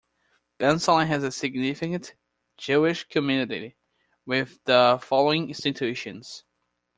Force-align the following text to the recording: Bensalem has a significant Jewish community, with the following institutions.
Bensalem 0.57 1.05
has 1.05 1.23
a 1.23 1.31
significant 1.31 2.15
Jewish 2.57 3.03
community, 3.07 3.75
with 4.25 4.57
the 4.63 4.97
following 4.99 5.49
institutions. 5.49 6.43